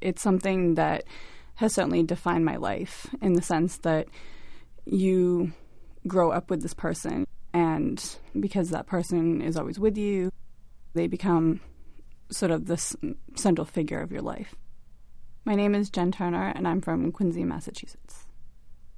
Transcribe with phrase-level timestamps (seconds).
[0.00, 1.04] it's something that
[1.56, 4.08] has certainly defined my life in the sense that
[4.86, 5.52] you
[6.06, 10.30] grow up with this person, and because that person is always with you,
[10.94, 11.60] they become
[12.30, 12.96] sort of this
[13.34, 14.54] central figure of your life.
[15.44, 18.26] My name is Jen Turner, and I'm from Quincy, Massachusetts.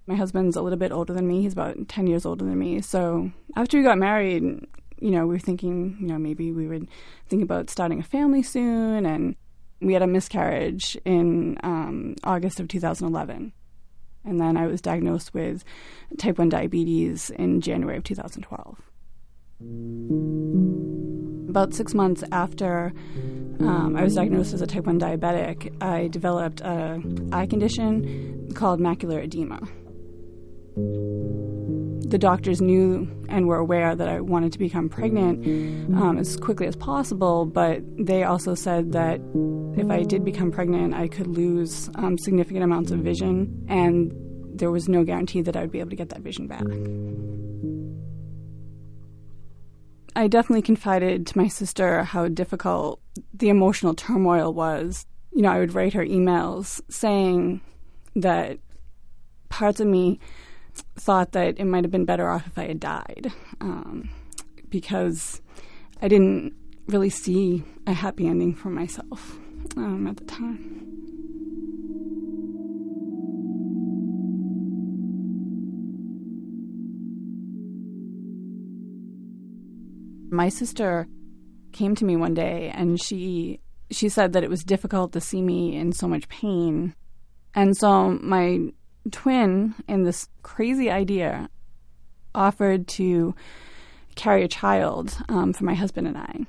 [0.07, 1.43] My husband's a little bit older than me.
[1.43, 2.81] He's about 10 years older than me.
[2.81, 6.89] So after we got married, you know, we were thinking, you know, maybe we would
[7.29, 9.07] think about starting a family soon.
[9.07, 9.37] And
[9.83, 13.53] we had a miscarriage in um, August of 2011.
[14.25, 15.65] And then I was diagnosed with
[16.19, 18.81] type 1 diabetes in January of 2012.
[21.49, 22.93] About six months after
[23.61, 28.81] um, I was diagnosed as a type 1 diabetic, I developed a eye condition called
[28.81, 29.61] macular edema.
[32.13, 35.47] The doctors knew and were aware that I wanted to become pregnant
[35.97, 39.19] um, as quickly as possible, but they also said that
[39.79, 44.13] if I did become pregnant, I could lose um, significant amounts of vision, and
[44.55, 46.67] there was no guarantee that I would be able to get that vision back.
[50.15, 53.01] I definitely confided to my sister how difficult
[53.33, 55.07] the emotional turmoil was.
[55.33, 57.63] You know, I would write her emails saying
[58.17, 58.59] that
[59.49, 60.21] parts of me
[60.97, 64.11] thought that it might have been better off if I had died um,
[64.69, 65.41] because
[66.01, 66.55] I didn't
[66.87, 69.39] really see a happy ending for myself
[69.77, 70.83] um, at the time.
[80.33, 81.07] my sister
[81.73, 83.61] came to me one day and she
[83.91, 86.95] she said that it was difficult to see me in so much pain.
[87.55, 88.73] And so my
[89.11, 91.49] twin in this crazy idea
[92.35, 93.35] offered to
[94.15, 96.47] carry a child um, for my husband and I.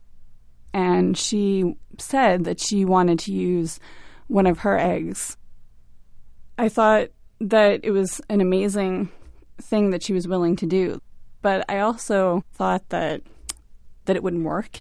[0.74, 3.80] And she said that she wanted to use
[4.28, 5.38] one of her eggs.
[6.58, 7.10] I thought
[7.40, 9.10] that it was an amazing
[9.62, 11.02] thing that she was willing to do.
[11.42, 13.22] But I also thought that
[14.06, 14.80] that it wouldn't work.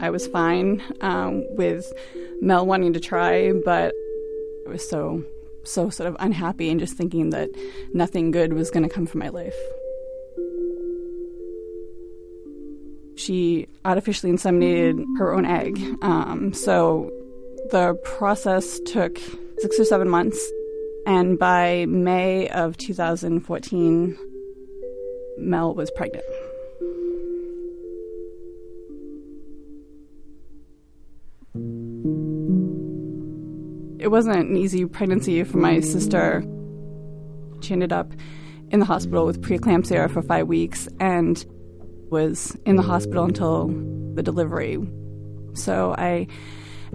[0.00, 1.90] I was fine um, with
[2.40, 3.94] Mel wanting to try, but
[4.66, 5.24] I was so,
[5.64, 7.50] so sort of unhappy and just thinking that
[7.92, 9.56] nothing good was going to come from my life.
[13.16, 15.78] She artificially inseminated her own egg.
[16.02, 17.10] Um, so
[17.70, 19.18] the process took
[19.58, 20.50] six or seven months.
[21.06, 24.18] And by May of 2014,
[25.38, 26.24] Mel was pregnant.
[34.02, 36.42] It wasn't an easy pregnancy for my sister.
[37.60, 38.12] She ended up
[38.70, 41.46] in the hospital with preeclampsia for five weeks and
[42.10, 43.68] was in the hospital until
[44.14, 44.76] the delivery.
[45.54, 46.26] So I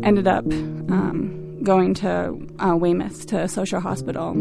[0.03, 4.31] ended up um, going to uh, Weymouth to South Shore Hospital,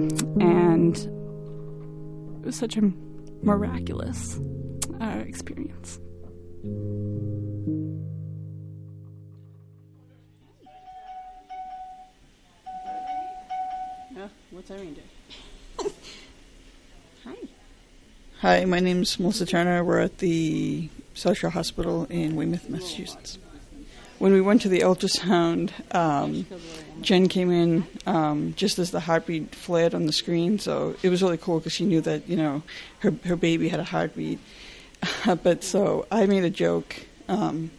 [0.41, 2.93] and it was such a
[3.43, 4.41] miraculous
[5.01, 6.01] uh, experience.
[14.51, 15.93] What's Irene doing?
[17.25, 17.35] Hi.
[18.41, 19.85] Hi, my name's Melissa Turner.
[19.85, 23.39] We're at the South Shore Hospital in Weymouth, Massachusetts.
[24.19, 26.47] When we went to the ultrasound, um,
[27.03, 31.23] Jen came in um, just as the heartbeat flared on the screen, so it was
[31.23, 32.63] really cool because she knew that you know
[33.01, 34.39] her her baby had a heartbeat.
[35.43, 37.05] but so I made a joke.
[37.29, 37.71] Um,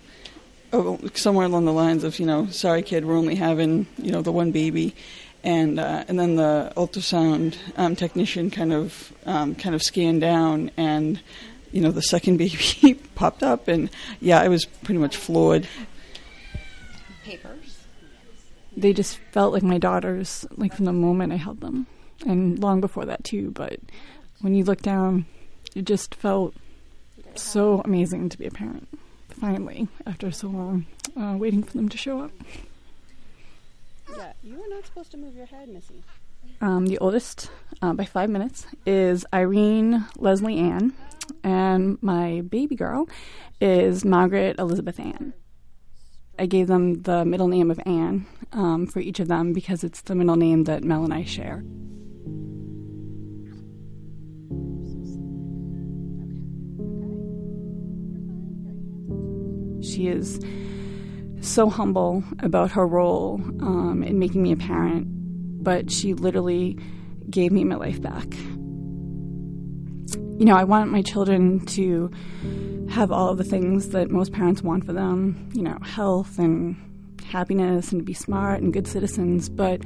[1.13, 4.33] somewhere along the lines of, you know, sorry kid, we're only having, you know, the
[4.33, 4.93] one baby
[5.43, 10.71] and uh, and then the ultrasound um, technician kind of um, kind of scanned down,
[10.77, 11.19] and
[11.71, 13.89] you know the second baby popped up, and
[14.19, 15.67] yeah, I was pretty much floored.
[17.23, 17.77] Papers.
[18.75, 21.87] They just felt like my daughters, like from the moment I held them,
[22.25, 23.51] and long before that too.
[23.51, 23.79] But
[24.41, 25.25] when you look down,
[25.75, 26.53] it just felt
[27.35, 28.87] so amazing to be a parent.
[29.29, 30.85] Finally, after so long,
[31.15, 32.31] uh, waiting for them to show up.
[34.17, 36.03] Yeah, you are not supposed to move your head, Missy.
[36.59, 40.93] Um, the oldest, uh, by five minutes, is Irene Leslie Ann,
[41.43, 43.07] and my baby girl
[43.61, 45.33] is Margaret Elizabeth Ann.
[46.39, 50.01] I gave them the middle name of Anne um, for each of them because it's
[50.01, 51.63] the middle name that Mel and I share.
[59.83, 60.39] She is
[61.41, 65.07] so humble about her role um, in making me a parent,
[65.63, 66.77] but she literally
[67.29, 68.25] gave me my life back.
[70.39, 72.11] You know, I want my children to
[72.89, 76.75] have all the things that most parents want for them, you know, health and
[77.23, 79.81] happiness and to be smart and good citizens, but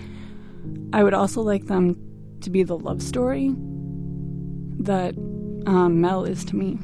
[0.94, 1.96] I would also like them
[2.42, 3.56] to be the love story
[4.80, 5.16] that
[5.66, 6.78] um, Mel is to me.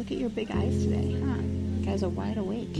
[0.00, 1.36] Look at your big eyes today, huh?
[1.36, 2.72] You guys are wide awake.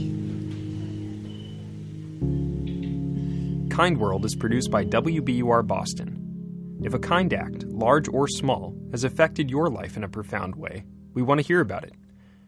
[3.69, 6.79] Kind World is produced by WBUR Boston.
[6.81, 10.83] If a kind act, large or small, has affected your life in a profound way,
[11.13, 11.93] we want to hear about it.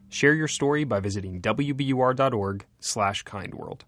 [0.10, 3.82] Share your story by visiting wbur.org/kindworld.